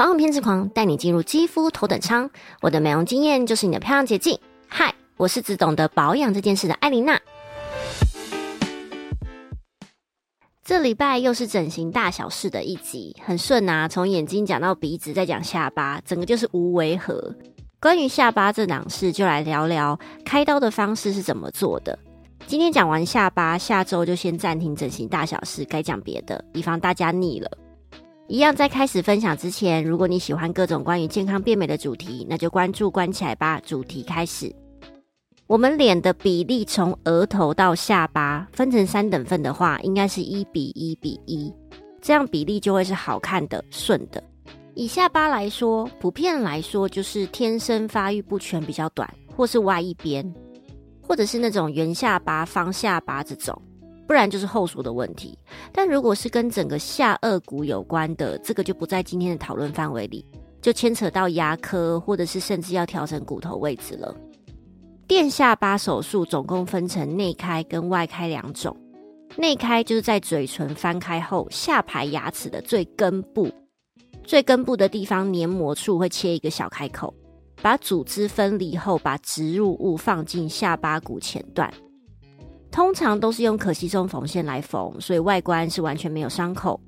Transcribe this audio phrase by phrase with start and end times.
[0.00, 2.30] 保养偏执狂带你进入肌肤头等舱，
[2.62, 4.40] 我的美容经验就是你的漂亮捷径。
[4.66, 7.20] 嗨，我是只懂得保养这件事的艾琳娜。
[10.64, 17.36] 这礼拜又是整形大小事的一集，很顺啊，从眼睛讲到鼻子，再讲下巴，整个就是无违和。
[17.78, 21.98] 关于下巴这档事，就来聊聊开刀的方式是怎么做的。
[22.46, 27.50] 今天讲完下巴，下周就先暂停整形大小事，该讲别的，以防大家腻了。
[28.30, 33.60] 一样，在开始分享之前，如果你喜欢各种关于健康变美的主题，那就关注关起来吧。
[33.66, 34.54] 主题开始，
[35.48, 41.52] 我们脸的比例从额头到下巴分成三等份的话，应该是一比一比一，
[42.00, 44.22] 这样比例就会是好看的、顺的。
[44.74, 50.24] 以下巴来说，普遍来说就是天生发育不全比较短，或是歪一边，
[51.02, 53.60] 或者是那种圆下巴、方下巴这种。
[54.10, 55.38] 不然就是后属的问题，
[55.72, 60.26] 但如果是跟整个下颚骨有关的，这个就不在今天的讨论范围里，
[60.60, 64.12] 就牵扯到牙科，或者是甚至要调整骨头位置了。
[65.06, 68.76] 垫下巴手术总共分成内开跟外开两种，
[69.36, 73.48] 内开就是在嘴唇翻开后，下排牙齿的最根部，
[74.24, 77.14] 最根部的地方黏膜处会切一个小开口，
[77.62, 81.72] 把组织分离后，把植入物放进下巴骨前段。
[82.80, 86.80] 通常都是用可吸收缝线来缝，所以外观是完全没有伤口。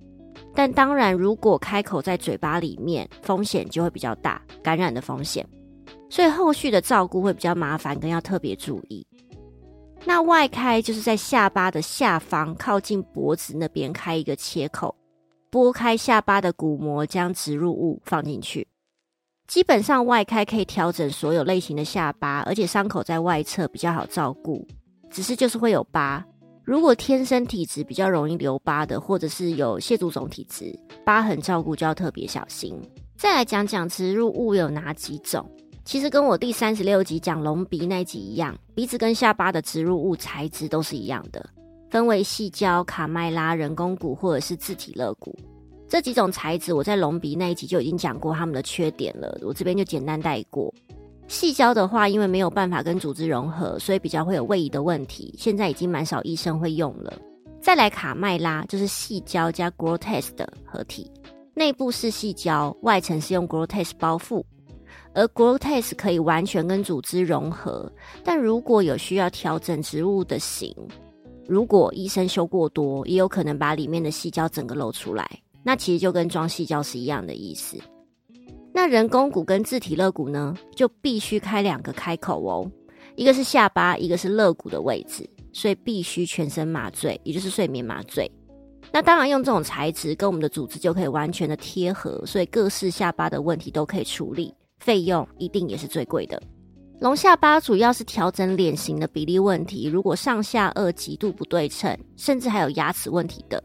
[0.54, 5.46] 但当然，如果开口在嘴巴里面，风险就会比较大，感染的风险。
[6.08, 9.06] 所以后续的照顾会比较麻烦，更要特别注意。
[10.06, 14.96] 那外开就是在下巴的下方，靠近脖子那边开一个切口，
[15.50, 18.66] 拨开下巴的骨膜，将植入物放进去。
[19.46, 24.66] 基本上外开可以调整所有类型的下巴，而且伤口在外侧比较好照顾。
[25.12, 26.24] 只是就是会有疤，
[26.64, 30.74] 如果天生体质比较容易留疤的，或者是有蟹足肿体质，
[31.04, 32.74] 疤痕照顾就要特别小心。
[33.16, 35.48] 再来讲讲植入物有哪几种，
[35.84, 41.44] 其实跟我第三十六集讲隆鼻那集一样，鼻子跟下巴的植入物材质都是一样的，
[41.90, 45.38] 分为细胶、卡麦拉、人工骨或者是自体肋骨
[45.88, 46.72] 这几种材质。
[46.72, 50.72] 我在隆鼻那一集就已经讲过它们的缺点了，我这边就简单带过。
[51.28, 55.34] 细胶的话，因为没有办法跟组织融合，所以比较会有位移的问题。
[55.38, 57.12] 现在已经蛮少医生会用了。
[57.60, 61.10] 再来卡麦拉，就是细胶加 Grotex 的合体，
[61.54, 64.42] 内部是细胶，外层是用 Grotex 包覆。
[65.14, 67.90] 而 Grotex 可以完全跟组织融合，
[68.24, 70.74] 但如果有需要调整植物的形，
[71.46, 75.28] 如果医生修过多，也有可能把里面的细胶整个露出来。
[75.62, 77.78] 那其实就跟装细胶是一样的意思。
[78.74, 82.70] 那人工骨跟自体肋骨呢，就必须开两个开口哦，
[83.16, 88.30] 一个是下巴，一个是肋骨的位置，所以必须全身麻醉，也就是睡眠麻醉。
[88.90, 96.42] 那当然用这种材质跟我们的组织就可以完全的贴合，所以各式下巴的问题都可以处理，费用一定也是最贵的。
[97.00, 103.62] 隆下巴主要是调整脸型的比例问题，如果上下颚极度不对称，甚至还有牙齿问题的，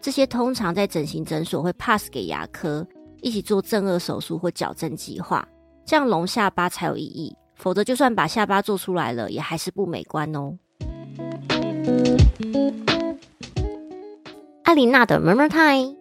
[0.00, 2.86] 这些通常在整形诊所会 pass 给牙科。
[3.22, 5.46] 一起做正颚手术或矫正计划，
[5.84, 7.34] 这样隆下巴才有意义。
[7.56, 10.56] 否则，就算把下巴做出来了，也还是不美观哦。
[14.62, 15.94] 艾琳娜的 Murmur Time，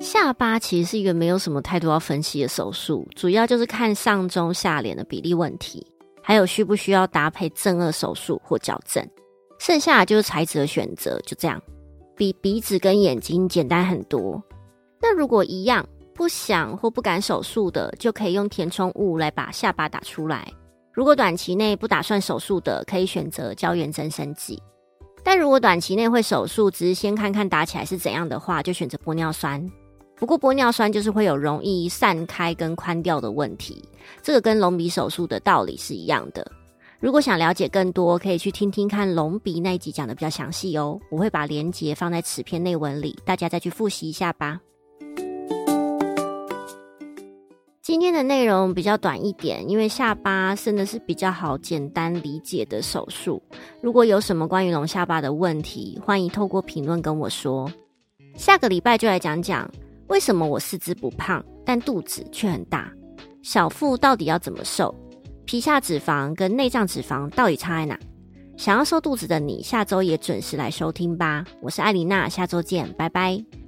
[0.00, 5.84] 下巴其实是一个没有什么太多要分析的手术，主要就是看上中下脸的比例问题，
[6.22, 9.04] 还有需不需要搭配正颚手术或矫正，
[9.58, 11.60] 剩下就是材质的选择，就这样。
[12.16, 14.42] 比鼻子跟眼睛简单很多。
[15.00, 20.46] 那如果一样不想或不敢手术的，就可以用填充物来把下巴打出来。
[20.92, 24.62] 如果短期内不打算手术的，可以选择胶原增生剂。
[25.24, 29.68] 但如果短期内会手术，只是先看看打起来是怎样的话，就选择玻尿酸。
[30.16, 33.82] 不过玻尿酸就是会有容易散开跟宽掉的问题，
[34.22, 36.48] 这个跟隆鼻手术的道理是一样的。
[37.04, 40.98] 如果想了解更多，可以去听听看隆鼻那一集讲的比较详细哦。
[41.10, 44.58] 我会把链接放在此篇内文里，大家再去复习一下吧。
[47.82, 53.42] 今天的内容比较短一点，因为下巴真的是比较好简单理解的手术。
[53.82, 57.70] 如果有什么关于隆下巴的问题，欢迎透过评论跟我说。
[58.34, 59.70] 下个礼拜就来讲讲
[60.06, 62.90] 为什么我四肢不胖，但肚子却很大，
[63.42, 64.94] 小腹到底要怎么瘦？
[65.44, 67.98] 皮下脂肪跟内脏脂肪到底差在哪？
[68.56, 71.44] 想要瘦肚子的你，下周也准时来收听吧。
[71.60, 73.63] 我是艾琳娜，下周见，拜拜。